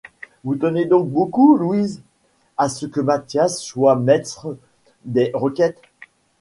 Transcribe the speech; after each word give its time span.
Vous 0.43 0.55
tenez 0.55 0.85
donc 0.85 1.09
beaucoup, 1.09 1.55
Louise, 1.55 2.01
à 2.57 2.69
ce 2.69 2.87
que 2.87 2.99
Mathias 3.01 3.59
soit 3.61 3.95
maistre 3.95 4.47
des 5.05 5.29
requêtes? 5.35 5.77